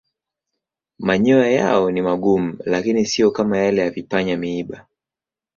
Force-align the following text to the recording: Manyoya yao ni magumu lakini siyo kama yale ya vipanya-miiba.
Manyoya 0.99 1.49
yao 1.51 1.91
ni 1.91 2.01
magumu 2.01 2.57
lakini 2.65 3.05
siyo 3.05 3.31
kama 3.31 3.57
yale 3.57 3.81
ya 3.81 3.91
vipanya-miiba. 3.91 4.87